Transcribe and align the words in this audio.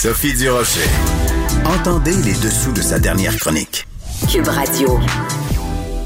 Sophie 0.00 0.32
Durocher. 0.32 0.88
Entendez 1.66 2.12
les 2.24 2.34
dessous 2.34 2.72
de 2.72 2.80
sa 2.80 3.00
dernière 3.00 3.36
chronique. 3.36 3.84
Cube 4.30 4.46
Radio. 4.46 4.96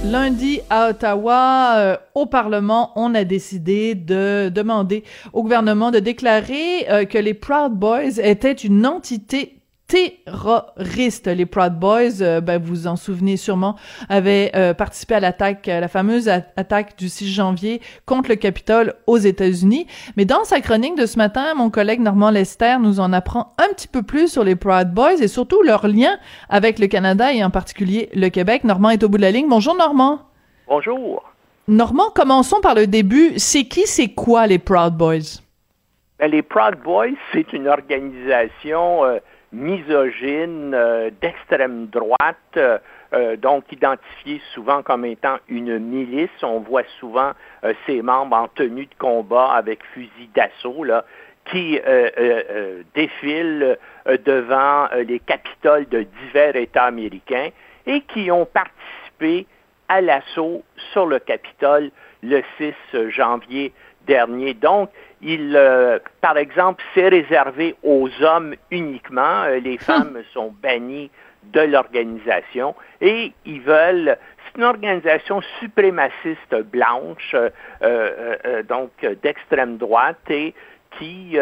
Lundi 0.02 0.60
à 0.70 0.88
Ottawa, 0.88 1.74
euh, 1.76 1.96
au 2.14 2.24
Parlement, 2.24 2.92
on 2.96 3.14
a 3.14 3.24
décidé 3.24 3.94
de 3.94 4.48
demander 4.48 5.04
au 5.34 5.42
gouvernement 5.42 5.90
de 5.90 5.98
déclarer 5.98 6.88
euh, 6.88 7.04
que 7.04 7.18
les 7.18 7.34
Proud 7.34 7.74
Boys 7.74 8.16
étaient 8.16 8.52
une 8.52 8.86
entité 8.86 9.61
terroristes. 9.92 11.26
Les 11.26 11.44
Proud 11.44 11.74
Boys, 11.74 12.22
euh, 12.22 12.40
ben, 12.40 12.60
vous 12.60 12.86
en 12.86 12.96
souvenez 12.96 13.36
sûrement, 13.36 13.76
avaient 14.08 14.50
euh, 14.54 14.72
participé 14.72 15.16
à 15.16 15.20
l'attaque, 15.20 15.66
la 15.66 15.88
fameuse 15.88 16.28
attaque 16.28 16.96
du 16.96 17.08
6 17.08 17.30
janvier 17.30 17.82
contre 18.06 18.30
le 18.30 18.36
Capitole 18.36 18.94
aux 19.06 19.18
États-Unis. 19.18 19.86
Mais 20.16 20.24
dans 20.24 20.44
sa 20.44 20.60
chronique 20.60 20.96
de 20.96 21.04
ce 21.04 21.18
matin, 21.18 21.54
mon 21.54 21.68
collègue 21.68 22.00
Normand 22.00 22.30
Lester 22.30 22.76
nous 22.80 23.00
en 23.00 23.12
apprend 23.12 23.54
un 23.58 23.72
petit 23.74 23.88
peu 23.88 24.02
plus 24.02 24.32
sur 24.32 24.44
les 24.44 24.56
Proud 24.56 24.88
Boys 24.92 25.20
et 25.20 25.28
surtout 25.28 25.62
leur 25.62 25.86
lien 25.86 26.16
avec 26.48 26.78
le 26.78 26.86
Canada 26.86 27.32
et 27.32 27.44
en 27.44 27.50
particulier 27.50 28.08
le 28.14 28.28
Québec. 28.30 28.64
Normand 28.64 28.90
est 28.90 29.02
au 29.04 29.08
bout 29.08 29.18
de 29.18 29.22
la 29.22 29.30
ligne. 29.30 29.48
Bonjour 29.48 29.76
Normand. 29.76 30.20
Bonjour. 30.68 31.22
Normand, 31.68 32.10
commençons 32.14 32.60
par 32.60 32.74
le 32.74 32.86
début. 32.86 33.32
C'est 33.36 33.64
qui, 33.64 33.86
c'est 33.86 34.08
quoi 34.08 34.46
les 34.46 34.58
Proud 34.58 34.94
Boys? 34.94 35.42
Ben, 36.18 36.30
les 36.30 36.42
Proud 36.42 36.76
Boys, 36.82 37.16
c'est 37.32 37.52
une 37.52 37.68
organisation 37.68 39.04
euh, 39.04 39.18
misogyne, 39.52 40.72
euh, 40.74 41.10
d'extrême 41.20 41.86
droite, 41.86 42.36
euh, 42.56 42.78
euh, 43.12 43.36
donc 43.36 43.70
identifiée 43.70 44.40
souvent 44.54 44.82
comme 44.82 45.04
étant 45.04 45.36
une 45.48 45.78
milice. 45.78 46.30
On 46.42 46.60
voit 46.60 46.84
souvent 46.98 47.32
ses 47.86 48.02
membres 48.02 48.36
en 48.36 48.48
tenue 48.48 48.86
de 48.86 48.94
combat 48.98 49.52
avec 49.52 49.84
fusil 49.92 50.30
d'assaut, 50.34 50.84
là, 50.84 51.04
qui 51.50 51.78
défilent 52.94 53.76
devant 54.06 54.88
les 54.94 55.18
capitoles 55.18 55.88
de 55.88 56.06
divers 56.20 56.56
États 56.56 56.84
américains 56.84 57.48
et 57.86 58.00
qui 58.02 58.30
ont 58.30 58.46
participé 58.46 59.46
à 59.88 60.00
l'assaut 60.00 60.62
sur 60.92 61.04
le 61.06 61.18
Capitole 61.18 61.90
le 62.22 62.42
6 62.58 63.10
janvier 63.10 63.72
dernier. 64.06 64.54
Donc, 64.54 64.90
il, 65.22 65.54
euh, 65.56 65.98
par 66.20 66.36
exemple, 66.36 66.82
c'est 66.94 67.08
réservé 67.08 67.76
aux 67.82 68.08
hommes 68.22 68.54
uniquement. 68.70 69.44
Euh, 69.44 69.60
les 69.60 69.78
femmes 69.88 70.18
sont 70.32 70.54
bannies 70.62 71.10
de 71.44 71.60
l'organisation 71.60 72.74
et 73.00 73.32
ils 73.44 73.60
veulent. 73.60 74.16
C'est 74.46 74.58
une 74.58 74.64
organisation 74.64 75.40
suprémaciste 75.60 76.54
blanche, 76.70 77.34
euh, 77.82 78.62
donc 78.64 78.90
d'extrême 79.22 79.76
droite 79.76 80.18
et 80.28 80.54
qui 80.98 81.38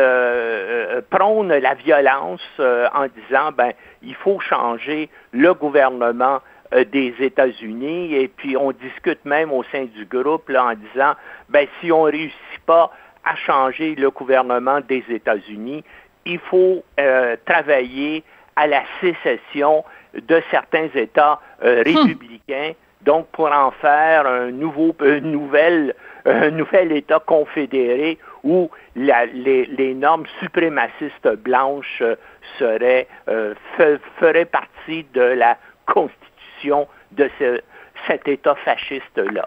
prône 1.11 1.53
la 1.53 1.75
violence 1.75 2.61
en 2.61 3.07
disant 3.09 3.51
ben 3.53 3.73
il 4.01 4.15
faut 4.15 4.39
changer 4.39 5.11
le 5.33 5.53
gouvernement 5.55 6.41
des 6.73 7.15
États-Unis 7.19 8.15
et 8.15 8.29
puis 8.29 8.57
on 8.57 8.73
discute 8.73 9.25
même 9.25 9.53
au 9.53 9.65
sein 9.65 9.87
du 9.87 10.05
groupe 10.05 10.49
là, 10.49 10.67
en 10.67 10.75
disant 10.75 11.15
ben 11.49 11.67
si 11.81 11.91
on 11.91 12.03
réussit 12.03 12.61
pas 12.65 12.93
à 13.25 13.37
changer 13.37 13.95
le 13.95 14.11
gouvernement 14.11 14.81
des 14.81 15.05
États-Unis. 15.09 15.85
Il 16.27 16.39
faut 16.39 16.85
euh, 16.99 17.37
travailler 17.45 18.23
à 18.57 18.67
la 18.67 18.83
sécession 19.01 19.85
de 20.15 20.43
certains 20.51 20.89
États 20.95 21.41
euh, 21.63 21.83
hmm. 21.83 21.99
républicains, 21.99 22.73
donc 23.03 23.29
pour 23.29 23.51
en 23.51 23.71
faire 23.71 24.27
un 24.27 24.51
nouveau, 24.51 24.95
nouvel, 25.23 25.95
un 26.27 26.51
nouvel 26.51 26.93
État 26.93 27.21
confédéré 27.25 28.19
où 28.43 28.71
les, 28.97 29.95
normes 29.95 30.27
suprémacistes 30.41 31.29
blanches 31.39 32.03
seraient, 32.59 33.07
euh, 33.29 33.55
feraient 34.19 34.45
partie 34.45 35.07
de 35.15 35.23
la 35.23 35.57
constitution 35.87 36.30
de 37.13 37.31
cet 38.07 38.29
État 38.29 38.55
fasciste-là. 38.65 39.47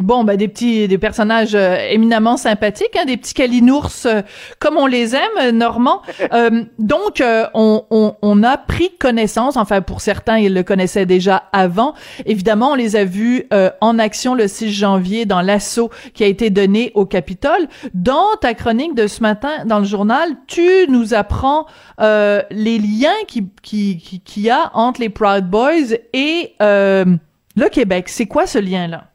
Bon, 0.00 0.24
ben 0.24 0.38
des 0.38 0.48
petits, 0.48 0.88
des 0.88 0.96
personnages 0.96 1.54
euh, 1.54 1.76
éminemment 1.90 2.38
sympathiques, 2.38 2.96
hein, 2.98 3.04
des 3.04 3.18
petits 3.18 3.34
calinours 3.34 3.90
euh, 4.06 4.22
comme 4.58 4.78
on 4.78 4.86
les 4.86 5.14
aime, 5.14 5.20
euh, 5.38 5.52
Normand. 5.52 6.00
donc, 6.78 7.22
on, 7.54 7.84
on, 7.90 8.14
on, 8.22 8.42
a 8.42 8.56
pris 8.56 8.96
connaissance, 8.98 9.58
enfin 9.58 9.82
pour 9.82 10.00
certains, 10.00 10.38
ils 10.38 10.54
le 10.54 10.62
connaissaient 10.62 11.04
déjà 11.04 11.44
avant. 11.52 11.92
Évidemment, 12.24 12.72
on 12.72 12.74
les 12.76 12.96
a 12.96 13.04
vus 13.04 13.44
en 13.80 13.98
action 13.98 14.34
le 14.34 14.48
6 14.48 14.72
janvier 14.72 15.26
dans 15.26 15.42
l'assaut 15.42 15.90
qui 16.14 16.24
a 16.24 16.26
été 16.26 16.48
donné 16.48 16.92
au 16.94 17.04
Capitole. 17.04 17.68
Dans 17.92 18.36
ta 18.40 18.54
chronique 18.54 18.94
de 18.94 19.06
ce 19.06 19.20
matin 19.22 19.50
dans 19.66 19.80
le 19.80 19.84
journal, 19.84 20.30
tu 20.46 20.86
nous 20.88 21.12
apprends 21.12 21.66
les 21.98 22.78
liens 22.78 23.10
qui 23.26 23.48
qui 23.62 23.98
qui, 23.98 24.20
qui 24.20 24.40
y 24.42 24.50
a 24.50 24.70
entre 24.74 25.00
les 25.00 25.10
Proud 25.10 25.44
Boys 25.44 25.96
et 26.12 26.54
le 26.60 27.68
Québec. 27.70 28.08
C'est 28.08 28.26
quoi 28.26 28.46
ce 28.46 28.58
lien-là? 28.58 29.09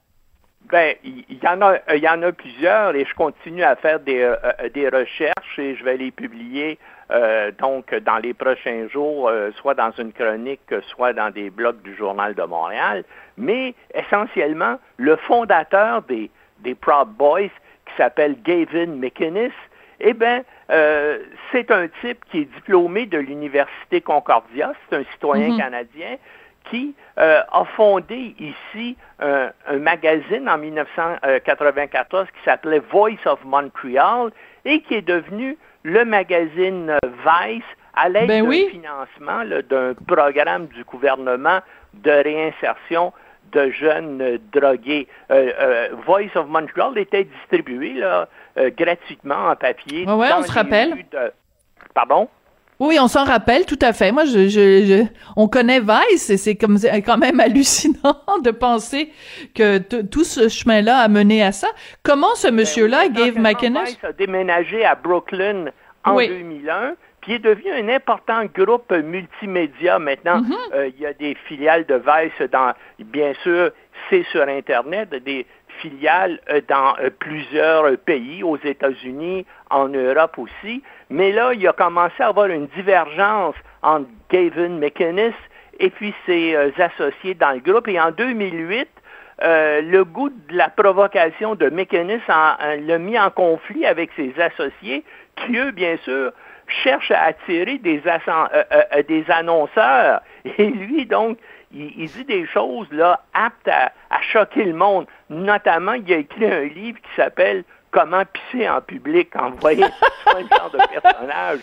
Ben, 0.72 0.96
il 1.04 1.24
y 1.30 1.48
en 1.48 1.62
a, 1.62 1.78
il 1.94 2.02
y 2.02 2.10
en 2.10 2.24
a 2.24 2.32
plusieurs 2.32 2.96
et 2.96 3.06
je 3.06 3.14
continue 3.14 3.64
à 3.64 3.76
faire 3.76 4.00
des, 4.00 4.22
euh, 4.22 4.36
euh, 4.44 4.70
des 4.70 4.90
recherches 4.90 5.60
et 5.60 5.76
je 5.76 5.84
vais 5.84 5.98
les 5.98 6.10
publier 6.10 6.80
euh, 7.12 7.52
donc 7.60 7.94
dans 7.94 8.18
les 8.18 8.34
prochains 8.34 8.88
jours, 8.88 9.32
soit 9.58 9.76
dans 9.76 9.92
une 9.92 10.12
chronique, 10.12 10.74
soit 10.88 11.14
dans 11.14 11.30
des 11.30 11.52
blogs 11.52 11.82
du 11.84 11.96
Journal 11.96 12.34
de 12.34 12.42
Montréal. 12.44 13.04
Mais 13.38 13.76
essentiellement, 13.94 14.80
le 14.98 15.16
fondateur 15.18 16.02
des, 16.04 16.32
des 16.60 16.74
Proud 16.74 17.10
Boys, 17.10 17.50
qui 17.86 17.96
s'appelle 17.96 18.36
Gavin 18.42 18.88
McInnes, 18.88 19.52
eh 20.00 20.14
bien, 20.14 20.42
c'est 21.52 21.70
un 21.70 21.88
type 22.02 22.26
qui 22.32 22.40
est 22.40 22.54
diplômé 22.56 23.06
de 23.06 23.20
l'Université 23.20 24.02
Concordia, 24.02 24.74
c'est 24.90 24.96
un 24.96 25.04
citoyen 25.14 25.50
mm-hmm. 25.50 25.60
canadien, 25.60 26.18
qui 26.70 26.96
euh, 27.18 27.42
a 27.52 27.66
fondé 27.76 28.36
ici 28.40 28.98
un, 29.20 29.52
magazine 29.80 30.50
en 30.50 30.58
1994 30.58 32.28
qui 32.28 32.44
s'appelait 32.44 32.82
Voice 32.92 33.26
of 33.26 33.44
Montreal 33.46 34.32
et 34.66 34.82
qui 34.82 34.96
est 34.96 35.08
devenu 35.08 35.58
le 35.84 36.04
magazine 36.06 36.98
Vice 37.04 37.64
à 37.96 38.10
l'aide 38.10 38.28
ben 38.28 38.44
d'un 38.44 38.70
financement 38.70 39.46
d'un 39.70 39.94
programme 40.08 40.68
du 40.68 40.84
gouvernement 40.84 41.60
de 41.94 42.12
réinsertion 42.12 43.14
de 43.54 43.70
jeunes 43.70 44.40
drogués. 44.52 45.08
Euh, 45.32 45.52
euh, 45.60 45.90
Voice 46.06 46.36
of 46.36 46.48
Montreal 46.48 46.98
était 46.98 47.24
distribué 47.24 47.94
là, 47.94 48.28
gratuitement 48.78 49.50
en 49.50 49.56
papier. 49.56 50.06
Oui, 50.08 50.28
on 50.36 50.44
se 50.44 50.52
rappelle. 50.52 51.06
Pardon? 51.94 52.28
Oui, 52.80 52.98
on 53.00 53.08
s'en 53.08 53.24
rappelle 53.24 53.66
tout 53.66 53.80
à 53.82 53.94
fait. 53.94 54.12
Moi, 54.12 54.26
je, 54.26 54.50
je, 54.50 55.06
on 55.38 55.48
connaît 55.48 55.80
Vice 55.80 56.30
et 56.30 56.38
c'est 56.38 56.56
comme 56.56 56.78
quand 57.06 57.18
même 57.18 57.40
hallucinant 57.40 58.18
de 58.44 58.52
penser 58.52 59.12
que 59.54 59.78
tout 59.78 60.24
ce 60.24 60.50
chemin-là 60.50 61.00
a 61.00 61.08
mené 61.08 61.42
à 61.42 61.52
ça. 61.52 61.68
Comment 62.04 62.36
ce 62.36 62.48
ben 62.48 62.56
monsieur-là, 62.56 63.08
Gabe 63.08 63.38
McInnes, 63.38 63.78
a 64.04 64.12
déménagé 64.12 64.84
à 64.84 64.96
Brooklyn 64.96 65.68
en 66.04 66.16
2001 66.18 66.96
puis 67.26 67.34
est 67.34 67.40
devenu 67.40 67.72
un 67.72 67.90
important 67.90 68.46
groupe 68.46 68.92
multimédia. 68.92 69.98
Maintenant, 69.98 70.42
mm-hmm. 70.42 70.74
euh, 70.76 70.88
il 70.90 71.02
y 71.02 71.08
a 71.08 71.14
des 71.14 71.36
filiales 71.48 71.86
de 71.88 71.96
Vice 71.96 72.50
dans, 72.52 72.74
bien 73.00 73.34
sûr, 73.42 73.72
c'est 74.10 74.24
sur 74.32 74.48
Internet, 74.48 75.10
des 75.10 75.48
filiales 75.80 76.40
euh, 76.52 76.62
dans 76.68 76.96
euh, 77.00 77.10
plusieurs 77.18 77.98
pays, 77.98 78.44
aux 78.44 78.58
États-Unis, 78.58 79.46
en 79.72 79.88
Europe 79.88 80.38
aussi. 80.38 80.84
Mais 81.10 81.32
là, 81.32 81.52
il 81.54 81.68
a 81.68 81.74
commencé 81.74 82.16
à 82.20 82.28
avoir 82.28 82.48
une 82.48 82.68
divergence 82.68 83.56
entre 83.82 84.08
Gavin 84.30 84.70
McInnes 84.70 85.34
et 85.80 85.90
puis 85.90 86.14
ses 86.28 86.56
euh, 86.56 86.70
associés 86.78 87.34
dans 87.34 87.52
le 87.52 87.60
groupe. 87.60 87.88
Et 87.88 88.00
en 88.00 88.12
2008, 88.12 88.88
le 89.42 90.04
goût 90.04 90.30
de 90.30 90.56
la 90.56 90.70
provocation 90.70 91.56
de 91.56 91.70
McInnes 91.70 92.22
l'a 92.30 92.98
mis 93.00 93.20
en 93.20 93.32
conflit 93.32 93.86
avec 93.86 94.12
ses 94.16 94.34
associés, 94.40 95.04
qui, 95.36 95.58
eux, 95.58 95.72
bien 95.72 95.98
sûr, 96.06 96.32
cherchent 96.68 97.12
à 97.12 97.24
attirer 97.24 97.78
des, 97.78 98.02
des 99.08 99.26
annonceurs. 99.30 100.22
Et 100.58 100.68
lui, 100.68 101.06
donc, 101.06 101.38
il, 101.72 102.08
dit 102.08 102.26
des 102.26 102.46
choses 102.48 102.88
là 102.92 103.22
aptes 103.34 103.68
à, 103.68 103.92
choquer 104.22 104.64
le 104.64 104.74
monde. 104.74 105.06
Notamment, 105.30 105.94
il 105.94 106.12
a 106.14 106.18
écrit 106.18 106.46
un 106.46 106.64
livre 106.64 107.00
qui 107.00 107.16
s'appelle 107.16 107.64
Comment 107.92 108.24
pisser 108.26 108.68
en 108.68 108.82
public. 108.82 109.30
En 109.38 109.52
voyant 109.52 109.90
ce 110.28 110.32
genre 110.32 110.70
de 110.70 111.00
personnage 111.00 111.62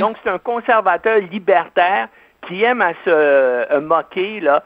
Donc, 0.00 0.16
c'est 0.22 0.30
un 0.30 0.38
conservateur 0.38 1.18
libertaire 1.18 2.08
qui 2.46 2.62
aime 2.62 2.80
à 2.80 2.92
se 3.04 3.78
moquer 3.80 4.38
là, 4.38 4.62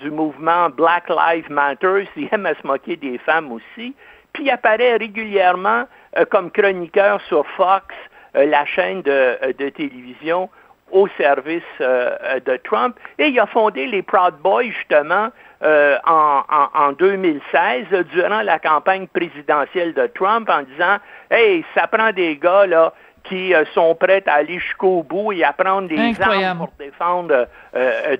du 0.00 0.10
mouvement 0.10 0.68
Black 0.70 1.08
Lives 1.08 1.50
Matter, 1.50 2.08
il 2.16 2.28
aime 2.32 2.46
à 2.46 2.54
se 2.54 2.66
moquer 2.66 2.96
des 2.96 3.18
femmes 3.18 3.52
aussi. 3.52 3.94
Puis 4.32 4.44
il 4.44 4.50
apparaît 4.50 4.96
régulièrement 4.96 5.84
comme 6.30 6.50
chroniqueur 6.50 7.20
sur 7.28 7.46
Fox, 7.56 7.94
la 8.34 8.64
chaîne 8.64 9.02
de, 9.02 9.52
de 9.52 9.68
télévision 9.70 10.48
au 10.92 11.08
service 11.16 11.62
euh, 11.80 12.40
de 12.44 12.56
Trump. 12.64 12.96
Et 13.18 13.28
il 13.28 13.40
a 13.40 13.46
fondé 13.46 13.86
les 13.86 14.02
Proud 14.02 14.34
Boys, 14.42 14.64
justement, 14.64 15.28
euh, 15.62 15.96
en, 16.06 16.42
en, 16.74 16.92
2016, 16.92 17.86
durant 18.12 18.42
la 18.42 18.58
campagne 18.58 19.06
présidentielle 19.06 19.94
de 19.94 20.06
Trump, 20.08 20.48
en 20.48 20.62
disant, 20.62 20.96
hey, 21.30 21.64
ça 21.74 21.86
prend 21.86 22.12
des 22.12 22.36
gars, 22.36 22.66
là, 22.66 22.92
qui 23.24 23.54
euh, 23.54 23.64
sont 23.74 23.94
prêts 23.94 24.22
à 24.26 24.34
aller 24.36 24.58
jusqu'au 24.58 25.02
bout 25.02 25.32
et 25.32 25.44
à 25.44 25.52
prendre 25.52 25.88
des 25.88 26.14
armes 26.20 26.58
pour 26.58 26.72
défendre 26.78 27.46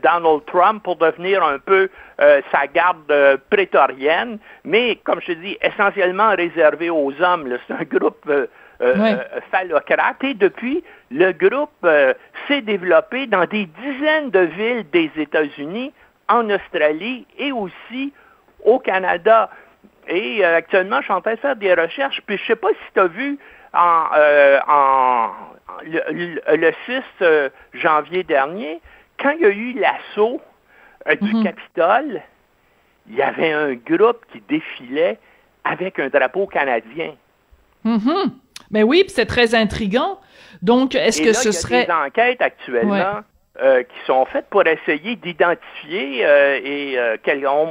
Donald 0.02 0.44
Trump, 0.46 0.82
pour 0.82 0.96
devenir 0.96 1.42
un 1.42 1.58
peu 1.58 1.88
sa 2.18 2.66
garde 2.66 3.40
prétorienne, 3.48 4.38
mais, 4.64 4.96
comme 5.02 5.20
je 5.22 5.32
te 5.32 5.38
dis, 5.38 5.56
essentiellement 5.62 6.36
réservé 6.36 6.90
aux 6.90 7.12
hommes. 7.22 7.56
C'est 7.66 7.74
un 7.74 7.84
groupe 7.84 8.30
euh, 8.80 9.16
phallocrate. 9.50 10.24
Et 10.24 10.32
depuis, 10.32 10.82
le 11.10 11.32
groupe 11.32 11.70
euh, 11.84 12.14
s'est 12.48 12.62
développé 12.62 13.26
dans 13.26 13.44
des 13.44 13.66
dizaines 13.66 14.30
de 14.30 14.40
villes 14.40 14.88
des 14.90 15.10
États-Unis, 15.16 15.92
en 16.28 16.48
Australie 16.48 17.26
et 17.38 17.52
aussi 17.52 18.12
au 18.64 18.78
Canada. 18.78 19.50
Et 20.08 20.42
euh, 20.42 20.56
actuellement, 20.56 20.98
je 21.00 21.04
suis 21.04 21.12
en 21.12 21.20
train 21.20 21.34
de 21.34 21.40
faire 21.40 21.56
des 21.56 21.74
recherches, 21.74 22.22
puis 22.26 22.38
je 22.38 22.42
ne 22.42 22.46
sais 22.46 22.56
pas 22.56 22.70
si 22.70 22.92
tu 22.94 23.00
as 23.00 23.06
vu 23.06 23.38
en, 23.74 25.28
le, 25.84 26.72
6 26.86 27.02
janvier 27.74 28.22
dernier, 28.22 28.80
quand 29.18 29.32
il 29.32 29.40
y 29.40 29.44
a 29.44 29.50
eu 29.50 29.72
l'assaut 29.74 30.40
du 31.20 31.34
mhm. 31.34 31.44
Capitole, 31.44 32.22
il 33.08 33.16
y 33.16 33.22
avait 33.22 33.52
un 33.52 33.74
groupe 33.74 34.24
qui 34.32 34.40
défilait 34.48 35.18
avec 35.64 35.98
un 35.98 36.08
drapeau 36.08 36.46
canadien. 36.46 37.12
Mhm. 37.84 38.32
Mais 38.70 38.82
oui, 38.82 39.04
c'est 39.08 39.26
très 39.26 39.54
intrigant. 39.54 40.20
Donc, 40.62 40.94
est-ce 40.94 41.22
que 41.22 41.32
ce 41.32 41.52
serait... 41.52 41.84
Il 41.84 41.88
y 41.88 41.90
a 41.90 41.94
des 42.00 42.06
enquêtes 42.06 42.42
actuellement 42.42 43.20
euh, 43.60 43.82
qui 43.82 44.06
sont 44.06 44.24
faites 44.26 44.46
pour 44.48 44.66
essayer 44.66 45.16
d'identifier 45.16 46.24
euh, 46.24 46.60
et 46.62 46.98
euh, 46.98 47.16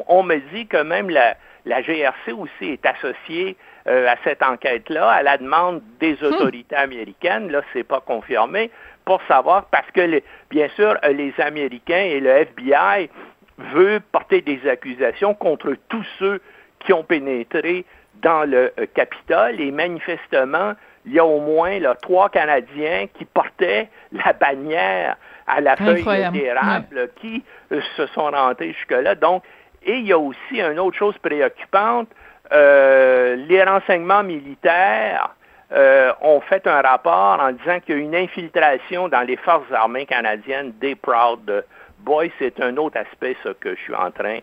on, 0.07 0.23
me 0.23 0.35
dit 0.53 0.67
que 0.67 0.83
même 0.83 1.09
la, 1.09 1.35
la 1.65 1.81
GRC 1.81 2.33
aussi 2.33 2.71
est 2.73 2.85
associée 2.85 3.57
à 3.85 4.15
cette 4.23 4.43
enquête-là 4.43 5.09
à 5.09 5.23
la 5.23 5.37
demande 5.37 5.81
des 5.99 6.13
hmm. 6.15 6.25
autorités 6.25 6.75
américaines. 6.75 7.49
Là, 7.49 7.61
c'est 7.73 7.85
pas 7.85 8.01
confirmé 8.01 8.69
pour 9.03 9.19
savoir 9.27 9.65
parce 9.71 9.89
que 9.91 10.21
bien 10.51 10.67
sûr 10.75 10.95
les 11.09 11.33
Américains 11.39 12.03
et 12.03 12.19
le 12.19 12.29
FBI 12.29 13.09
veulent 13.57 14.01
porter 14.11 14.41
des 14.41 14.59
accusations 14.69 15.33
contre 15.33 15.75
tous 15.87 16.05
ceux 16.19 16.39
qui 16.81 16.93
ont 16.93 17.03
pénétré 17.03 17.83
dans 18.21 18.43
le 18.47 18.71
Capitole 18.93 19.59
et 19.59 19.71
manifestement 19.71 20.73
il 21.05 21.13
y 21.13 21.19
a 21.19 21.25
au 21.25 21.39
moins 21.39 21.79
trois 22.01 22.29
Canadiens 22.29 23.07
qui 23.17 23.25
portaient 23.25 23.89
la 24.11 24.33
bannière 24.33 25.17
à 25.47 25.61
la 25.61 25.75
feuille 25.75 26.29
d'érable 26.31 27.09
qui 27.19 27.43
euh, 27.71 27.81
se 27.97 28.05
sont 28.07 28.29
rentrés 28.29 28.73
jusque-là. 28.73 29.15
Donc, 29.15 29.43
et 29.83 29.95
il 29.95 30.05
y 30.05 30.13
a 30.13 30.19
aussi 30.19 30.59
une 30.59 30.79
autre 30.79 30.97
chose 30.97 31.17
préoccupante, 31.17 32.09
euh, 32.51 33.35
les 33.35 33.63
renseignements 33.63 34.23
militaires 34.23 35.35
euh, 35.71 36.11
ont 36.21 36.41
fait 36.41 36.65
un 36.67 36.81
rapport 36.81 37.39
en 37.39 37.51
disant 37.51 37.79
qu'il 37.79 37.95
y 37.95 37.99
a 37.99 38.01
une 38.01 38.15
infiltration 38.15 39.07
dans 39.07 39.21
les 39.21 39.37
forces 39.37 39.71
armées 39.71 40.05
canadiennes 40.05 40.73
des 40.79 40.95
Proud 40.95 41.63
Boys. 41.99 42.27
C'est 42.39 42.59
un 42.61 42.75
autre 42.77 42.97
aspect, 42.97 43.35
ça, 43.43 43.51
que 43.59 43.75
je 43.75 43.81
suis 43.81 43.95
en 43.95 44.11
train 44.11 44.39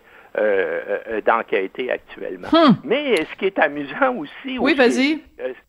d'enquêter 1.25 1.91
actuellement. 1.91 2.49
Hmm. 2.51 2.75
Mais 2.83 3.15
ce 3.15 3.35
qui 3.37 3.45
est 3.45 3.57
amusant 3.57 4.13
aussi, 4.17 4.59
oui, 4.59 4.75
vas-y 4.75 5.19
ce 5.39 5.66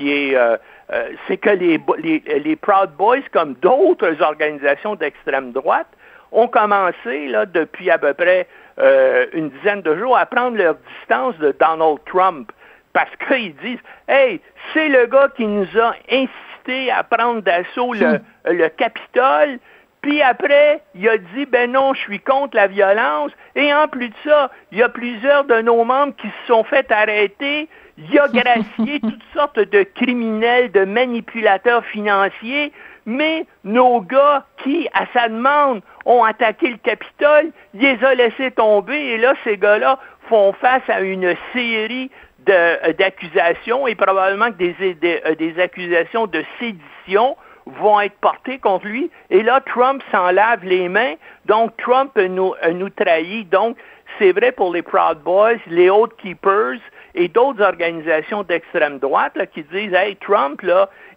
qui 0.00 0.10
est, 0.10 0.34
euh, 0.34 0.56
euh, 0.92 1.10
c'est 1.28 1.36
que 1.36 1.50
les, 1.50 1.78
les, 1.98 2.56
Proud 2.56 2.90
Boys, 2.96 3.20
comme 3.32 3.54
d'autres 3.54 4.22
organisations 4.22 4.94
d'extrême 4.94 5.52
droite, 5.52 5.88
ont 6.32 6.48
commencé 6.48 7.28
là, 7.28 7.44
depuis 7.44 7.90
à 7.90 7.98
peu 7.98 8.14
près 8.14 8.46
euh, 8.78 9.26
une 9.34 9.50
dizaine 9.50 9.82
de 9.82 9.96
jours 9.96 10.16
à 10.16 10.24
prendre 10.26 10.56
leur 10.56 10.76
distance 10.98 11.36
de 11.38 11.54
Donald 11.60 11.98
Trump 12.06 12.50
parce 12.92 13.10
qu'ils 13.28 13.54
disent 13.56 13.82
Hey, 14.08 14.40
c'est 14.72 14.88
le 14.88 15.06
gars 15.06 15.28
qui 15.36 15.46
nous 15.46 15.68
a 15.78 15.94
incité 16.10 16.90
à 16.90 17.02
prendre 17.02 17.42
d'assaut 17.42 17.92
le, 17.92 18.14
hmm. 18.14 18.20
le 18.46 18.68
Capitole. 18.68 19.58
Puis 20.00 20.22
après, 20.22 20.82
il 20.94 21.06
a 21.10 21.18
dit, 21.18 21.44
ben 21.44 21.72
non, 21.72 21.92
je 21.92 22.00
suis 22.00 22.20
contre 22.20 22.56
la 22.56 22.68
violence. 22.68 23.32
Et 23.54 23.74
en 23.74 23.86
plus 23.86 24.08
de 24.08 24.14
ça, 24.24 24.50
il 24.72 24.78
y 24.78 24.82
a 24.82 24.88
plusieurs 24.88 25.44
de 25.44 25.60
nos 25.60 25.84
membres 25.84 26.14
qui 26.16 26.28
se 26.28 26.46
sont 26.46 26.64
fait 26.64 26.90
arrêter 26.90 27.68
il 28.00 28.18
a 28.18 28.28
gracié 28.28 29.00
toutes 29.00 29.22
sortes 29.34 29.58
de 29.58 29.82
criminels, 29.82 30.72
de 30.72 30.84
manipulateurs 30.84 31.84
financiers, 31.84 32.72
mais 33.06 33.46
nos 33.64 34.00
gars 34.00 34.44
qui, 34.62 34.88
à 34.94 35.06
sa 35.12 35.28
demande, 35.28 35.82
ont 36.06 36.24
attaqué 36.24 36.68
le 36.70 36.78
Capitole, 36.78 37.50
il 37.74 37.80
les 37.80 38.04
a 38.04 38.14
laissés 38.14 38.50
tomber, 38.52 38.96
et 38.96 39.18
là, 39.18 39.34
ces 39.44 39.56
gars-là 39.56 39.98
font 40.28 40.52
face 40.54 40.88
à 40.88 41.00
une 41.00 41.34
série 41.52 42.10
euh, 42.48 42.92
d'accusations, 42.94 43.86
et 43.86 43.94
probablement 43.94 44.50
que 44.50 44.56
des, 44.56 44.94
des, 44.94 45.20
euh, 45.26 45.34
des 45.34 45.60
accusations 45.60 46.26
de 46.26 46.42
sédition 46.58 47.36
vont 47.66 48.00
être 48.00 48.16
portées 48.20 48.58
contre 48.58 48.86
lui. 48.86 49.10
Et 49.28 49.42
là, 49.42 49.60
Trump 49.60 50.02
s'en 50.10 50.30
lave 50.30 50.64
les 50.64 50.88
mains. 50.88 51.14
Donc, 51.46 51.76
Trump 51.76 52.16
nous, 52.16 52.54
euh, 52.64 52.72
nous 52.72 52.88
trahit. 52.90 53.48
Donc, 53.50 53.76
c'est 54.18 54.32
vrai 54.32 54.52
pour 54.52 54.72
les 54.72 54.82
Proud 54.82 55.18
Boys, 55.22 55.58
les 55.66 55.90
Oath 55.90 56.16
Keepers, 56.16 56.80
et 57.14 57.28
d'autres 57.28 57.62
organisations 57.62 58.42
d'extrême 58.42 58.98
droite 58.98 59.36
qui 59.54 59.62
disent 59.64 59.92
Hey, 59.92 60.16
Trump, 60.16 60.62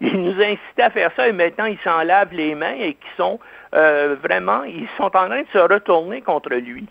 il 0.01 0.21
nous 0.21 0.41
incite 0.41 0.79
à 0.79 0.89
faire 0.89 1.11
ça 1.15 1.27
et 1.27 1.33
maintenant 1.33 1.65
il 1.65 1.77
s'en 1.83 2.03
lave 2.03 2.33
les 2.33 2.55
mains 2.55 2.75
et 2.79 2.93
qui 2.93 3.07
sont 3.17 3.39
euh, 3.73 4.15
vraiment, 4.21 4.63
ils 4.63 4.87
sont 4.97 5.03
en 5.03 5.09
train 5.09 5.41
de 5.41 5.47
se 5.51 5.59
retourner 5.59 6.21
contre 6.21 6.49
lui. 6.49 6.87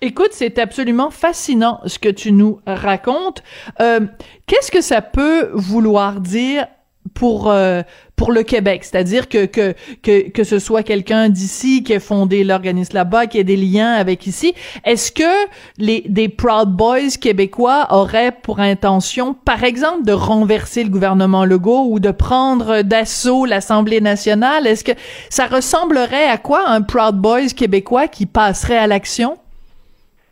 Écoute, 0.00 0.32
c'est 0.32 0.58
absolument 0.58 1.10
fascinant 1.10 1.80
ce 1.86 1.98
que 1.98 2.08
tu 2.08 2.32
nous 2.32 2.60
racontes. 2.66 3.42
Euh, 3.80 4.00
qu'est-ce 4.46 4.72
que 4.72 4.80
ça 4.80 5.02
peut 5.02 5.50
vouloir 5.52 6.20
dire 6.20 6.66
pour 7.14 7.50
euh, 7.50 7.82
pour 8.16 8.32
le 8.32 8.42
Québec, 8.42 8.84
c'est-à-dire 8.84 9.28
que 9.28 9.46
que 9.46 9.74
que 10.02 10.28
que 10.30 10.44
ce 10.44 10.58
soit 10.58 10.82
quelqu'un 10.82 11.28
d'ici 11.28 11.82
qui 11.84 11.92
ait 11.92 12.00
fondé 12.00 12.44
l'organisme 12.44 12.94
là-bas, 12.94 13.26
qui 13.26 13.38
ait 13.38 13.44
des 13.44 13.56
liens 13.56 13.92
avec 13.92 14.26
ici, 14.26 14.54
est-ce 14.84 15.12
que 15.12 15.48
les 15.78 16.02
des 16.08 16.28
Proud 16.28 16.70
Boys 16.70 17.16
québécois 17.20 17.86
auraient 17.90 18.32
pour 18.32 18.60
intention, 18.60 19.34
par 19.34 19.64
exemple, 19.64 20.04
de 20.04 20.12
renverser 20.12 20.84
le 20.84 20.90
gouvernement 20.90 21.44
Legault 21.44 21.86
ou 21.90 22.00
de 22.00 22.10
prendre 22.10 22.82
d'assaut 22.82 23.44
l'Assemblée 23.44 24.00
nationale? 24.00 24.66
Est-ce 24.66 24.84
que 24.84 24.92
ça 25.30 25.46
ressemblerait 25.46 26.28
à 26.28 26.38
quoi 26.38 26.68
un 26.68 26.82
Proud 26.82 27.16
Boys 27.16 27.48
québécois 27.56 28.08
qui 28.08 28.26
passerait 28.26 28.78
à 28.78 28.86
l'action? 28.86 29.38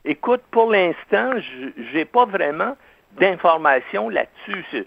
Écoute, 0.04 0.42
pour 0.50 0.70
l'instant, 0.70 1.32
j'ai 1.92 2.04
pas 2.04 2.26
vraiment 2.26 2.76
d'informations 3.18 4.08
là-dessus 4.08 4.86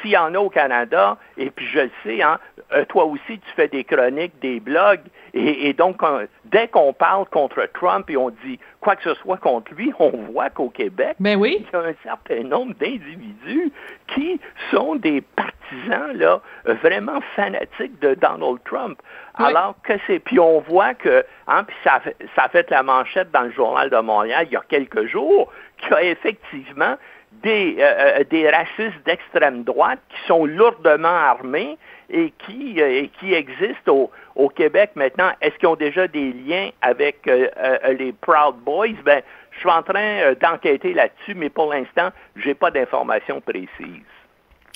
s'il 0.00 0.10
y 0.10 0.16
en 0.16 0.34
a 0.34 0.38
au 0.38 0.50
Canada, 0.50 1.16
et 1.36 1.50
puis 1.50 1.66
je 1.66 1.80
le 1.80 1.90
sais, 2.04 2.22
hein, 2.22 2.38
euh, 2.72 2.84
toi 2.86 3.04
aussi, 3.04 3.38
tu 3.38 3.50
fais 3.56 3.68
des 3.68 3.84
chroniques, 3.84 4.38
des 4.40 4.60
blogs, 4.60 5.00
et, 5.32 5.72
donc, 5.74 6.00
dès 6.46 6.66
qu'on 6.68 6.92
parle 6.92 7.24
contre 7.26 7.68
Trump 7.74 8.10
et 8.10 8.16
on 8.16 8.30
dit 8.30 8.58
quoi 8.80 8.96
que 8.96 9.02
ce 9.04 9.14
soit 9.14 9.36
contre 9.36 9.72
lui, 9.74 9.92
on 9.98 10.10
voit 10.32 10.50
qu'au 10.50 10.70
Québec, 10.70 11.14
ben 11.20 11.38
oui. 11.38 11.58
il 11.60 11.72
y 11.72 11.76
a 11.76 11.86
un 11.86 11.94
certain 12.02 12.42
nombre 12.42 12.74
d'individus 12.74 13.72
qui 14.08 14.40
sont 14.72 14.96
des 14.96 15.20
partisans 15.20 16.12
là, 16.14 16.40
vraiment 16.64 17.20
fanatiques 17.36 17.98
de 18.00 18.14
Donald 18.14 18.58
Trump. 18.64 19.00
Alors 19.34 19.76
que 19.84 19.92
c'est... 20.06 20.18
Puis 20.18 20.40
on 20.40 20.60
voit 20.60 20.94
que, 20.94 21.24
hein, 21.46 21.64
puis 21.64 21.76
ça, 21.84 22.00
ça 22.34 22.44
a 22.44 22.48
fait 22.48 22.68
la 22.70 22.82
manchette 22.82 23.30
dans 23.30 23.42
le 23.42 23.52
Journal 23.52 23.88
de 23.88 23.98
Montréal 23.98 24.46
il 24.50 24.54
y 24.54 24.56
a 24.56 24.64
quelques 24.68 25.06
jours, 25.06 25.52
qu'il 25.78 25.92
y 25.92 25.94
a 25.94 26.02
effectivement 26.02 26.96
des, 27.32 27.76
euh, 27.78 27.82
euh, 28.20 28.24
des 28.30 28.48
racistes 28.48 29.04
d'extrême 29.06 29.64
droite 29.64 30.00
qui 30.08 30.26
sont 30.26 30.44
lourdement 30.44 31.08
armés 31.08 31.78
et 32.10 32.32
qui, 32.46 32.80
euh, 32.80 33.06
existent 33.22 33.94
au, 33.94 34.10
au, 34.34 34.48
Québec 34.48 34.90
maintenant. 34.94 35.30
Est-ce 35.40 35.56
qu'ils 35.56 35.68
ont 35.68 35.76
déjà 35.76 36.08
des 36.08 36.32
liens 36.32 36.70
avec 36.82 37.26
les 37.26 38.12
Proud 38.12 38.56
Boys? 38.64 38.96
Ben, 39.04 39.22
je 39.52 39.60
suis 39.60 39.70
en 39.70 39.82
train 39.82 40.32
d'enquêter 40.40 40.92
là-dessus, 40.92 41.34
mais 41.34 41.50
pour 41.50 41.72
l'instant, 41.72 42.10
j'ai 42.36 42.54
pas 42.54 42.70
d'informations 42.70 43.40
précises. 43.40 44.19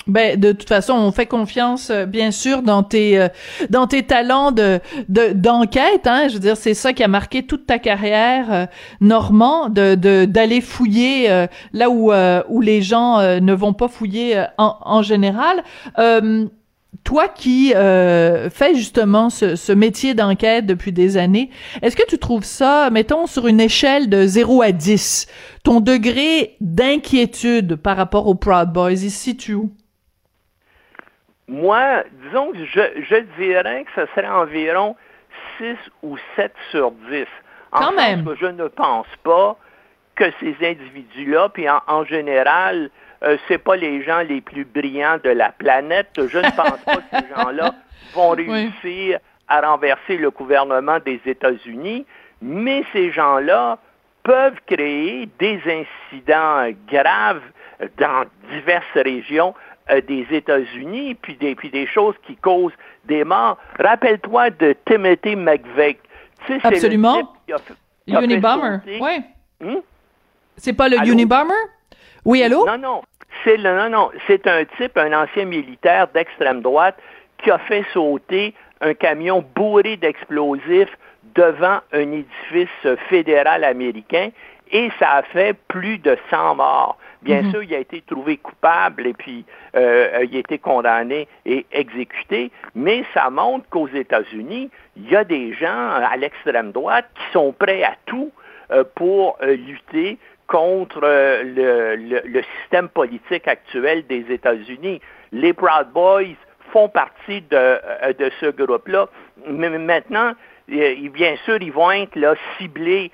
Ben 0.07 0.39
de 0.39 0.51
toute 0.51 0.67
façon, 0.69 0.93
on 0.93 1.11
fait 1.11 1.25
confiance 1.25 1.89
euh, 1.89 2.05
bien 2.05 2.29
sûr 2.29 2.61
dans 2.61 2.83
tes 2.83 3.19
euh, 3.19 3.27
dans 3.69 3.87
tes 3.87 4.03
talents 4.03 4.51
de 4.51 4.79
d'enquête. 5.09 6.05
hein. 6.05 6.27
Je 6.27 6.33
veux 6.35 6.39
dire, 6.39 6.57
c'est 6.57 6.75
ça 6.75 6.93
qui 6.93 7.03
a 7.03 7.07
marqué 7.07 7.43
toute 7.43 7.65
ta 7.65 7.79
carrière, 7.79 8.53
euh, 8.53 8.65
Normand, 9.01 9.69
de 9.69 10.25
d'aller 10.25 10.61
fouiller 10.61 11.45
là 11.73 11.89
où 11.89 12.11
où 12.49 12.61
les 12.61 12.81
gens 12.81 13.19
ne 13.39 13.53
vont 13.53 13.73
pas 13.73 13.87
fouiller 13.87 14.43
en, 14.57 14.75
en 14.81 15.01
général. 15.01 15.63
toi 17.03 17.27
qui 17.27 17.73
euh, 17.75 18.49
fais 18.49 18.73
justement 18.75 19.29
ce, 19.29 19.55
ce 19.55 19.71
métier 19.71 20.13
d'enquête 20.13 20.65
depuis 20.65 20.91
des 20.91 21.17
années, 21.17 21.49
est-ce 21.81 21.95
que 21.95 22.05
tu 22.07 22.17
trouves 22.17 22.45
ça, 22.45 22.89
mettons, 22.89 23.27
sur 23.27 23.47
une 23.47 23.59
échelle 23.59 24.09
de 24.09 24.25
0 24.25 24.61
à 24.61 24.71
10, 24.71 25.27
ton 25.63 25.81
degré 25.81 26.55
d'inquiétude 26.61 27.75
par 27.75 27.97
rapport 27.97 28.27
aux 28.27 28.35
Proud 28.35 28.71
Boys, 28.71 28.95
se 28.95 29.09
situe 29.09 29.53
où? 29.55 29.69
Moi, 31.47 32.03
disons 32.23 32.51
que 32.51 32.65
je, 32.65 33.01
je 33.09 33.15
dirais 33.37 33.85
que 33.85 34.01
ce 34.01 34.11
serait 34.13 34.27
environ 34.27 34.95
6 35.57 35.75
ou 36.01 36.17
7 36.35 36.53
sur 36.71 36.91
10. 36.91 37.25
En 37.71 37.79
Quand 37.79 37.91
même. 37.93 38.25
Que 38.25 38.35
je 38.35 38.47
ne 38.47 38.67
pense 38.67 39.07
pas 39.23 39.57
que 40.15 40.25
ces 40.39 40.55
individus-là, 40.61 41.49
puis 41.49 41.69
en, 41.69 41.81
en 41.87 42.03
général, 42.05 42.89
euh, 43.23 43.37
c'est 43.47 43.57
pas 43.57 43.75
les 43.75 44.03
gens 44.03 44.19
les 44.21 44.41
plus 44.41 44.65
brillants 44.65 45.17
de 45.23 45.29
la 45.29 45.51
planète. 45.51 46.09
Je 46.17 46.37
ne 46.37 46.55
pense 46.55 46.79
pas 46.85 46.97
que 46.97 47.03
ces 47.11 47.35
gens-là 47.35 47.73
vont 48.13 48.29
réussir 48.29 49.19
à 49.47 49.61
renverser 49.61 50.17
le 50.17 50.31
gouvernement 50.31 50.99
des 50.99 51.19
États-Unis, 51.25 52.05
mais 52.41 52.83
ces 52.93 53.11
gens-là 53.11 53.77
peuvent 54.23 54.59
créer 54.65 55.29
des 55.39 55.61
incidents 55.65 56.67
graves 56.87 57.41
dans 57.97 58.25
diverses 58.51 58.85
régions 58.95 59.53
euh, 59.91 60.01
des 60.01 60.25
États-Unis, 60.31 61.15
puis 61.15 61.35
des, 61.35 61.55
puis 61.55 61.69
des 61.69 61.85
choses 61.87 62.15
qui 62.25 62.35
causent 62.35 62.73
des 63.05 63.23
morts. 63.23 63.57
Rappelle-toi 63.79 64.49
de 64.51 64.75
Timothy 64.85 65.35
McVeigh. 65.35 65.97
Tu 66.45 66.53
sais, 66.53 66.59
c'est 66.61 66.69
le 66.69 66.75
Absolument. 66.75 67.17
type 67.17 67.27
qui 67.47 67.53
a 67.53 67.57
fait- 67.59 67.73
qui 68.07 68.15
a 68.15 68.19
fait 68.19 68.25
Unibomber, 68.25 68.77
ouais. 68.99 69.19
Hmm? 69.61 69.79
C'est 70.57 70.73
pas 70.73 70.87
le 70.89 70.99
Allô? 70.99 71.11
Unibomber? 71.11 71.53
Oui, 72.23 72.43
allô? 72.43 72.65
Non, 72.65 72.77
non. 72.77 73.01
C'est 73.43 73.57
le, 73.57 73.75
non, 73.77 73.89
non. 73.89 74.11
C'est 74.27 74.47
un 74.47 74.63
type, 74.77 74.97
un 74.97 75.13
ancien 75.13 75.45
militaire 75.45 76.07
d'extrême 76.07 76.61
droite 76.61 76.97
qui 77.37 77.51
a 77.51 77.57
fait 77.59 77.85
sauter 77.93 78.53
un 78.81 78.93
camion 78.93 79.43
bourré 79.55 79.97
d'explosifs 79.97 80.95
devant 81.35 81.79
un 81.91 82.11
édifice 82.11 82.97
fédéral 83.09 83.63
américain 83.63 84.29
et 84.71 84.89
ça 84.99 85.11
a 85.17 85.23
fait 85.23 85.53
plus 85.67 85.97
de 85.99 86.17
100 86.29 86.55
morts. 86.55 86.97
Bien 87.25 87.41
Mhm. 87.41 87.51
sûr, 87.51 87.63
il 87.63 87.73
a 87.73 87.79
été 87.79 88.01
trouvé 88.01 88.37
coupable 88.37 89.07
et 89.07 89.13
puis 89.13 89.43
euh, 89.75 90.23
il 90.29 90.35
a 90.35 90.39
été 90.39 90.57
condamné 90.59 91.27
et 91.45 91.65
exécuté, 91.71 92.51
mais 92.75 93.03
ça 93.15 93.29
montre 93.31 93.67
qu'aux 93.69 93.87
États-Unis, 93.87 94.69
il 94.95 95.09
y 95.09 95.15
a 95.15 95.23
des 95.23 95.53
gens 95.53 95.89
à 96.11 96.15
l'extrême 96.17 96.71
droite 96.71 97.07
qui 97.15 97.25
sont 97.33 97.51
prêts 97.51 97.83
à 97.83 97.95
tout 98.05 98.31
euh, 98.71 98.83
pour 98.95 99.37
euh, 99.41 99.55
lutter 99.55 100.17
contre 100.47 100.99
euh, 101.03 101.43
le, 101.43 101.95
le- 101.95 102.21
le 102.25 102.41
système 102.61 102.89
politique 102.89 103.47
actuel 103.47 104.05
des 104.07 104.23
États-Unis. 104.31 105.01
Les 105.31 105.53
Proud 105.53 105.87
Boys 105.93 106.35
font 106.71 106.89
partie 106.89 107.41
de, 107.41 107.55
euh, 107.57 108.13
de 108.13 108.29
ce 108.39 108.47
groupe-là. 108.51 109.07
Mais 109.47 109.69
maintenant, 109.69 110.33
euh, 110.71 111.09
bien 111.09 111.35
sûr, 111.45 111.57
ils 111.61 111.71
vont 111.71 111.91
être 111.91 112.15
là, 112.15 112.35
ciblés 112.59 113.11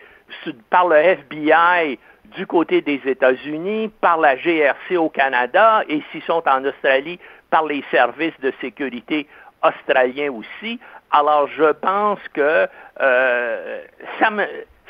par 0.69 0.87
le 0.89 0.95
FBI 0.97 1.97
du 2.35 2.45
côté 2.47 2.81
des 2.81 3.01
États-Unis, 3.05 3.91
par 4.01 4.19
la 4.19 4.35
GRC 4.35 4.97
au 4.97 5.09
Canada, 5.09 5.83
et 5.87 6.01
s'ils 6.11 6.23
sont 6.23 6.43
en 6.47 6.63
Australie, 6.65 7.19
par 7.49 7.65
les 7.65 7.83
services 7.91 8.39
de 8.41 8.53
sécurité 8.61 9.27
australiens 9.63 10.31
aussi. 10.31 10.79
Alors, 11.11 11.47
je 11.47 11.71
pense 11.73 12.19
que 12.33 12.67
euh, 13.01 13.81
ça 14.19 14.31
me 14.31 14.45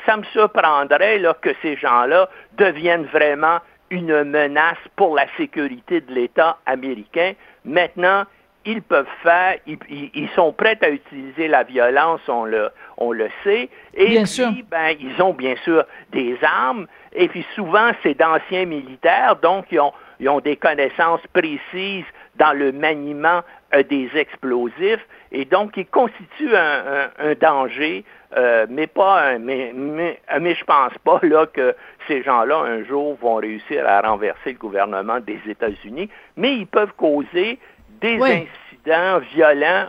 ça 0.06 0.16
me 0.16 0.24
surprendrait 0.24 1.18
là, 1.18 1.34
que 1.40 1.50
ces 1.62 1.76
gens-là 1.76 2.28
deviennent 2.58 3.04
vraiment 3.04 3.58
une 3.90 4.24
menace 4.24 4.78
pour 4.96 5.14
la 5.14 5.26
sécurité 5.36 6.00
de 6.00 6.12
l'État 6.12 6.58
américain. 6.66 7.34
Maintenant, 7.64 8.24
ils 8.64 8.82
peuvent 8.82 9.06
faire, 9.22 9.56
ils, 9.66 10.28
sont 10.34 10.52
prêts 10.52 10.78
à 10.82 10.90
utiliser 10.90 11.48
la 11.48 11.62
violence, 11.64 12.20
on 12.28 12.44
le, 12.44 12.68
on 12.96 13.12
le 13.12 13.28
sait. 13.44 13.68
Et 13.94 14.06
Bien 14.06 14.22
puis, 14.22 14.30
sûr. 14.30 14.50
ben, 14.70 14.94
ils 15.00 15.20
ont 15.22 15.32
bien 15.34 15.56
sûr 15.64 15.84
des 16.12 16.36
armes, 16.42 16.86
et 17.12 17.28
puis 17.28 17.44
souvent, 17.54 17.90
c'est 18.02 18.14
d'anciens 18.18 18.64
militaires, 18.66 19.36
donc 19.42 19.66
ils 19.70 19.80
ont, 19.80 19.92
ils 20.20 20.28
ont 20.28 20.40
des 20.40 20.56
connaissances 20.56 21.26
précises 21.32 22.04
dans 22.36 22.52
le 22.56 22.72
maniement 22.72 23.42
euh, 23.74 23.82
des 23.82 24.08
explosifs, 24.14 25.06
et 25.32 25.44
donc 25.44 25.76
ils 25.76 25.86
constituent 25.86 26.54
un, 26.56 26.82
un- 27.18 27.30
un 27.30 27.34
danger, 27.34 28.04
euh, 28.36 28.66
mais 28.70 28.86
pas 28.86 29.20
un, 29.32 29.38
mais, 29.38 29.72
mais, 29.74 30.18
mais 30.40 30.54
je 30.54 30.64
pense 30.64 30.96
pas 31.04 31.18
là 31.22 31.46
que 31.46 31.74
ces 32.08 32.22
gens-là 32.22 32.56
un 32.60 32.82
jour 32.84 33.16
vont 33.20 33.34
réussir 33.36 33.86
à 33.86 34.00
renverser 34.00 34.52
le 34.52 34.58
gouvernement 34.58 35.20
des 35.20 35.38
États-Unis, 35.46 36.08
mais 36.36 36.54
ils 36.54 36.66
peuvent 36.66 36.94
causer 36.96 37.58
des 38.02 38.18
Oui. 38.18 38.48
incidents 38.74 39.20
violents 39.34 39.86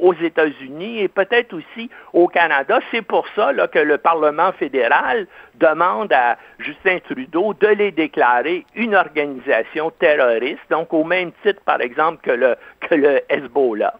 aux, 0.00 0.14
États-Unis 0.14 1.00
et 1.00 1.08
peut-être 1.08 1.54
aussi 1.54 1.88
au 2.12 2.26
Canada. 2.26 2.80
C'est 2.90 3.02
pour 3.02 3.26
ça 3.36 3.52
là, 3.52 3.68
que 3.68 3.78
le 3.78 3.96
Parlement 3.98 4.52
fédéral 4.52 5.26
demande 5.54 6.12
à 6.12 6.36
Justin 6.58 6.98
Trudeau 6.98 7.54
de 7.54 7.68
les 7.68 7.92
déclarer 7.92 8.66
une 8.74 8.94
organisation 8.94 9.90
terroriste, 9.90 10.62
donc 10.70 10.92
au 10.92 11.04
même 11.04 11.30
titre, 11.44 11.60
par 11.64 11.80
exemple, 11.80 12.18
que 12.22 12.32
le, 12.32 12.56
que 12.80 12.94
le 12.94 13.20
Hezbollah 13.28 13.94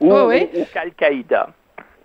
ou, 0.00 0.12
Oui, 0.14 0.22
oui. 0.26 0.60
ou 0.60 0.64
qu'Al-Qaïda. 0.72 1.48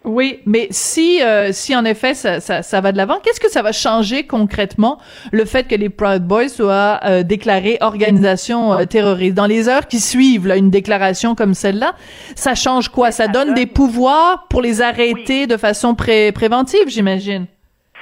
Oui, 0.06 0.40
mais 0.46 0.68
si 0.72 1.22
euh, 1.22 1.52
si 1.52 1.76
en 1.76 1.84
effet 1.84 2.14
ça, 2.14 2.40
ça, 2.40 2.62
ça 2.62 2.80
va 2.82 2.92
de 2.94 2.98
l'avant, 2.98 3.20
qu'est-ce 3.22 3.40
que 3.40 3.50
ça 3.50 3.62
va 3.62 3.72
changer 3.74 4.26
concrètement 4.26 5.00
le 5.34 5.44
fait 5.44 5.64
que 5.68 5.76
les 5.76 5.90
Proud 5.90 6.24
Boys 6.24 6.48
soient 6.50 7.00
euh, 7.04 7.24
déclarés 7.24 7.78
organisation 7.82 8.74
euh, 8.74 8.86
terroriste? 8.86 9.34
Dans 9.36 9.48
les 9.48 9.68
heures 9.68 9.88
qui 9.88 10.00
suivent 10.00 10.48
là, 10.48 10.56
une 10.56 10.70
déclaration 10.70 11.36
comme 11.36 11.54
celle-là, 11.54 11.94
ça 12.36 12.56
change 12.56 12.90
quoi? 12.90 13.12
Ça 13.12 13.26
ça 13.26 13.32
donne 13.32 13.48
donne- 13.48 13.56
des 13.56 13.66
pouvoirs 13.66 14.48
pour 14.50 14.62
les 14.62 14.82
arrêter 14.82 15.46
de 15.48 15.58
façon 15.58 15.94
pré- 15.96 16.32
préventive, 16.32 16.88
j'imagine? 16.88 17.48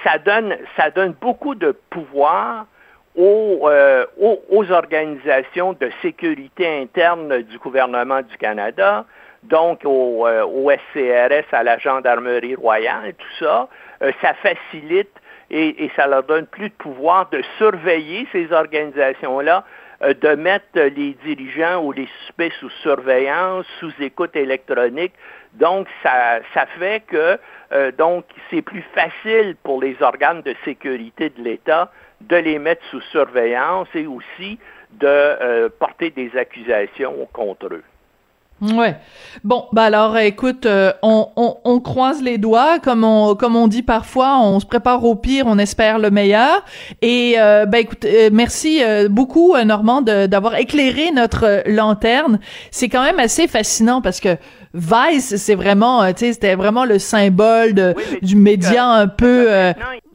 ça 0.03 0.19
donne, 0.19 0.55
ça 0.77 0.91
donne 0.91 1.15
beaucoup 1.19 1.55
de 1.55 1.75
pouvoir 1.89 2.67
aux, 3.17 3.61
euh, 3.67 4.05
aux, 4.21 4.39
aux 4.51 4.71
organisations 4.71 5.73
de 5.73 5.89
sécurité 6.03 6.67
interne 6.83 7.41
du 7.41 7.57
gouvernement 7.57 8.21
du 8.21 8.37
Canada, 8.37 9.05
donc 9.49 9.81
au, 9.83 10.27
euh, 10.27 10.43
au 10.43 10.71
SCRS, 10.71 11.45
à 11.51 11.63
la 11.63 11.77
Gendarmerie 11.77 12.55
royale, 12.55 13.13
tout 13.17 13.45
ça. 13.45 13.67
Euh, 14.01 14.11
ça 14.21 14.33
facilite 14.35 15.11
et, 15.51 15.91
ça 15.95 16.07
leur 16.07 16.23
donne 16.23 16.47
plus 16.47 16.69
de 16.69 16.73
pouvoir 16.75 17.29
de 17.29 17.41
surveiller 17.57 18.27
ces 18.31 18.51
organisations-là, 18.51 19.63
euh, 20.03 20.13
de 20.13 20.29
mettre 20.29 20.65
les 20.73 21.15
dirigeants 21.23 21.83
ou 21.83 21.91
les 21.91 22.07
suspects 22.19 22.51
sous 22.59 22.69
surveillance, 22.81 23.65
sous 23.79 23.93
écoute 23.99 24.35
électronique. 24.35 25.13
Donc, 25.53 25.87
ça, 26.03 26.39
ça 26.53 26.65
fait 26.79 27.03
que 27.07 27.39
donc 27.97 28.25
c'est 28.49 28.61
plus 28.61 28.83
facile 28.93 29.55
pour 29.63 29.81
les 29.81 29.95
organes 30.01 30.41
de 30.41 30.53
sécurité 30.65 31.29
de 31.29 31.41
l'État 31.41 31.91
de 32.21 32.35
les 32.35 32.59
mettre 32.59 32.83
sous 32.91 33.01
surveillance 33.01 33.87
et 33.95 34.05
aussi 34.05 34.59
de 34.91 35.67
porter 35.79 36.09
des 36.09 36.35
accusations 36.37 37.27
contre 37.33 37.67
eux. 37.67 37.83
Ouais. 38.61 38.95
Bon, 39.43 39.65
bah 39.73 39.83
alors, 39.83 40.17
écoute, 40.17 40.65
euh, 40.65 40.93
on, 41.03 41.27
on, 41.35 41.57
on 41.65 41.79
croise 41.81 42.21
les 42.21 42.37
doigts, 42.37 42.79
comme 42.79 43.03
on 43.03 43.35
comme 43.35 43.57
on 43.57 43.67
dit 43.67 43.83
parfois, 43.83 44.39
on 44.39 44.61
se 44.61 44.65
prépare 44.65 45.03
au 45.03 45.15
pire, 45.15 45.43
on 45.45 45.57
espère 45.57 45.99
le 45.99 46.09
meilleur. 46.09 46.63
Et 47.01 47.35
euh, 47.37 47.65
ben 47.65 47.79
écoute, 47.79 48.05
euh, 48.05 48.29
merci 48.31 48.81
euh, 48.81 49.09
beaucoup 49.09 49.55
euh, 49.55 49.65
Normand 49.65 50.01
d'avoir 50.01 50.55
éclairé 50.55 51.11
notre 51.11 51.43
euh, 51.45 51.61
lanterne. 51.65 52.39
C'est 52.71 52.87
quand 52.87 53.03
même 53.03 53.19
assez 53.19 53.49
fascinant 53.49 54.01
parce 54.01 54.21
que 54.21 54.37
Vice, 54.75 55.37
c'est 55.37 55.55
vraiment, 55.55 56.03
euh, 56.03 56.11
tu 56.11 56.25
sais, 56.25 56.33
c'était 56.33 56.55
vraiment 56.55 56.83
le 56.85 56.99
symbole 56.99 57.73
de, 57.73 57.93
Oui, 57.95 58.03
mais 58.11 58.19
du 58.27 58.35
média 58.35 58.85
un 58.85 59.07
peu. 59.07 59.45
euh, 59.51 59.71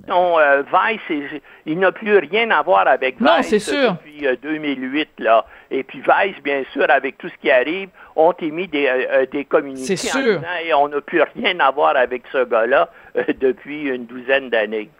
ils 0.06 0.12
ont, 0.12 0.38
euh, 0.38 0.62
Vice, 0.62 1.40
il 1.66 1.78
n'a 1.78 1.92
plus 1.92 2.18
rien 2.18 2.50
à 2.50 2.62
voir 2.62 2.86
avec 2.88 3.16
Vice 3.20 3.26
Non, 3.26 3.42
sûr. 3.58 3.92
depuis 4.04 4.26
euh, 4.26 4.36
2008. 4.42 5.08
Là. 5.20 5.46
Et 5.70 5.82
puis 5.82 6.00
Vice, 6.00 6.36
bien 6.42 6.62
sûr, 6.72 6.84
avec 6.90 7.16
tout 7.18 7.28
ce 7.28 7.34
qui 7.40 7.50
arrive, 7.50 7.88
ont 8.16 8.32
émis 8.40 8.66
des, 8.68 8.86
euh, 8.86 9.04
euh, 9.12 9.26
des 9.32 9.44
communiqués 9.44 9.96
C'est 9.96 10.08
en 10.10 10.20
sûr. 10.22 10.38
disant 10.38 10.52
Hey, 10.58 10.74
on 10.74 10.88
n'a 10.88 11.00
plus 11.00 11.22
rien 11.36 11.58
à 11.60 11.70
voir 11.70 11.96
avec 11.96 12.22
ce 12.32 12.44
gars-là 12.44 12.90
euh, 13.16 13.22
depuis 13.40 13.84
une 13.88 14.04
douzaine 14.06 14.50
d'années. 14.50 14.90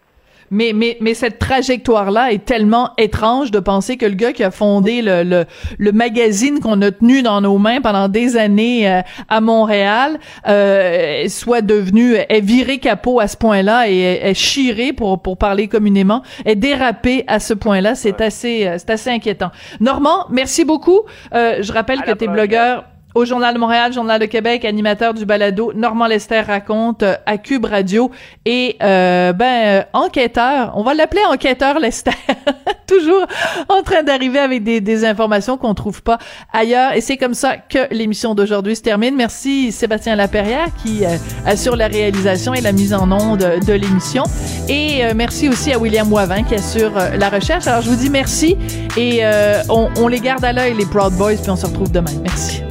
Mais, 0.50 0.72
mais, 0.74 0.96
mais 1.00 1.14
cette 1.14 1.38
trajectoire-là 1.38 2.32
est 2.32 2.44
tellement 2.44 2.90
étrange 2.98 3.50
de 3.50 3.60
penser 3.60 3.96
que 3.96 4.06
le 4.06 4.14
gars 4.14 4.32
qui 4.32 4.42
a 4.42 4.50
fondé 4.50 5.00
le, 5.02 5.22
le, 5.22 5.44
le 5.78 5.92
magazine 5.92 6.60
qu'on 6.60 6.80
a 6.82 6.90
tenu 6.90 7.22
dans 7.22 7.40
nos 7.40 7.58
mains 7.58 7.80
pendant 7.80 8.08
des 8.08 8.36
années 8.36 8.90
euh, 8.90 9.00
à 9.28 9.40
Montréal 9.40 10.18
euh, 10.48 11.28
soit 11.28 11.62
devenu, 11.62 12.14
est 12.14 12.40
viré 12.40 12.78
capot 12.78 13.20
à 13.20 13.28
ce 13.28 13.36
point-là 13.36 13.88
et 13.88 13.98
est, 13.98 14.30
est 14.30 14.34
chiré, 14.34 14.92
pour, 14.92 15.22
pour 15.22 15.36
parler 15.36 15.68
communément, 15.68 16.22
est 16.44 16.56
dérapé 16.56 17.24
à 17.26 17.40
ce 17.40 17.54
point-là. 17.54 17.94
C'est 17.94 18.20
assez, 18.20 18.66
euh, 18.66 18.76
c'est 18.78 18.90
assez 18.90 19.10
inquiétant. 19.10 19.50
Normand, 19.80 20.26
merci 20.30 20.64
beaucoup. 20.64 21.00
Euh, 21.34 21.58
je 21.60 21.72
rappelle 21.72 22.00
À 22.00 22.02
que 22.02 22.18
tu 22.18 22.24
es 22.24 22.28
blogueur 22.28 22.84
au 23.14 23.24
Journal 23.24 23.54
de 23.54 23.58
Montréal, 23.58 23.92
Journal 23.92 24.20
de 24.20 24.26
Québec, 24.26 24.64
animateur 24.64 25.14
du 25.14 25.24
balado 25.24 25.72
Normand 25.74 26.06
Lester 26.06 26.40
raconte 26.40 27.02
euh, 27.02 27.16
à 27.26 27.38
Cube 27.38 27.64
Radio 27.64 28.10
et 28.44 28.76
euh, 28.82 29.32
ben 29.32 29.44
euh, 29.44 29.82
enquêteur, 29.92 30.72
on 30.76 30.82
va 30.82 30.94
l'appeler 30.94 31.22
enquêteur 31.28 31.80
Lester, 31.80 32.12
toujours 32.86 33.26
en 33.68 33.82
train 33.82 34.02
d'arriver 34.02 34.38
avec 34.38 34.62
des, 34.62 34.80
des 34.80 35.04
informations 35.04 35.56
qu'on 35.56 35.74
trouve 35.74 36.02
pas 36.02 36.18
ailleurs 36.52 36.92
et 36.92 37.00
c'est 37.00 37.16
comme 37.16 37.34
ça 37.34 37.56
que 37.56 37.92
l'émission 37.92 38.34
d'aujourd'hui 38.34 38.76
se 38.76 38.82
termine. 38.82 39.16
Merci 39.16 39.72
Sébastien 39.72 40.14
Laperrière 40.14 40.68
qui 40.82 41.02
assure 41.46 41.76
la 41.76 41.88
réalisation 41.88 42.54
et 42.54 42.60
la 42.60 42.72
mise 42.72 42.94
en 42.94 43.10
onde 43.10 43.44
de 43.66 43.72
l'émission 43.72 44.24
et 44.68 45.02
merci 45.14 45.48
aussi 45.48 45.72
à 45.72 45.78
William 45.78 46.10
Wavin 46.12 46.42
qui 46.42 46.54
assure 46.54 46.92
la 47.18 47.28
recherche. 47.28 47.66
Alors 47.66 47.82
je 47.82 47.90
vous 47.90 47.96
dis 47.96 48.10
merci 48.10 48.56
et 48.96 49.22
on, 49.68 49.88
on 49.96 50.08
les 50.08 50.20
garde 50.20 50.44
à 50.44 50.52
l'œil 50.52 50.74
les 50.74 50.86
Proud 50.86 51.12
Boys 51.14 51.36
puis 51.40 51.50
on 51.50 51.56
se 51.56 51.66
retrouve 51.66 51.90
demain. 51.90 52.12
Merci. 52.22 52.69